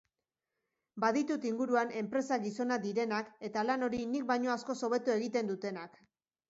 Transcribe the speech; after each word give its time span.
Baditut 1.03 1.45
inguruan 1.49 1.93
enpresa-gizonak 2.01 2.83
direnak 2.89 3.31
eta 3.51 3.67
lan 3.71 3.91
hori 3.91 4.01
nik 4.17 4.27
baino 4.35 4.55
askoz 4.59 4.81
hobeto 4.89 5.19
egiten 5.23 5.55
dutenak. 5.57 6.07